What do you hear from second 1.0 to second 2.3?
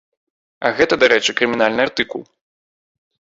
дарэчы, крымінальны артыкул.